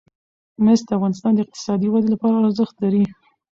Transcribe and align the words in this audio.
مس 0.63 0.79
د 0.87 0.89
افغانستان 0.97 1.31
د 1.35 1.39
اقتصادي 1.45 1.87
ودې 1.89 2.09
لپاره 2.13 2.35
ارزښت 2.45 2.75
لري. 2.83 3.03